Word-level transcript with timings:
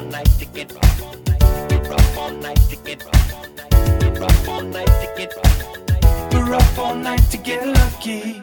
We're 0.00 0.06
up 0.06 0.08
all 0.08 0.12
night 0.12 0.38
to 0.38 0.46
get 0.46 0.72
all 0.76 1.12
night. 1.14 1.40
To 1.68 1.76
get 1.76 1.90
all 6.78 6.94
night. 6.94 7.30
To 7.30 7.36
get 7.36 7.66
lucky. 7.66 8.42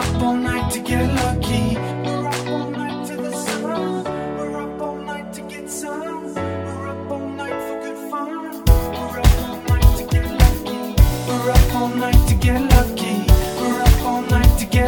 Up 0.00 0.22
all 0.22 0.34
night 0.34 0.70
to 0.72 0.80
get 0.80 1.12
lucky. 1.14 1.76
We're 2.04 2.26
up 2.26 2.46
all 2.48 2.70
night 2.70 3.06
to 3.08 3.16
the 3.16 3.32
sun. 3.32 4.04
We're 4.36 4.60
up 4.62 4.80
all 4.80 4.96
night 4.96 5.32
to 5.34 5.42
get 5.42 5.68
some. 5.68 6.34
We're 6.34 6.88
up 6.88 7.10
all 7.10 7.28
night 7.28 7.60
for 7.66 7.80
good 7.84 7.98
fun. 8.10 8.64
We're 8.96 9.20
up 9.20 9.36
all 9.40 9.56
night 9.68 9.90
to 9.98 10.04
get 10.14 10.28
lucky. 10.42 10.80
We're 11.28 11.50
up 11.52 11.74
all 11.74 11.88
night 11.92 12.18
to 12.18 12.24
get 12.36 12.60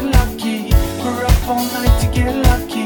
lucky. 0.05 0.71
We're 1.05 1.25
up 1.25 1.49
all 1.49 1.65
night 1.77 1.95
to 2.01 2.07
get 2.19 2.35
lucky. 2.47 2.82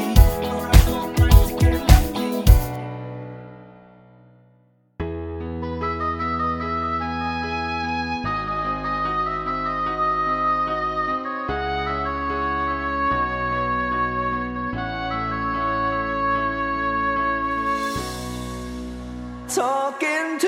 Talking 19.57 20.39
to 20.41 20.46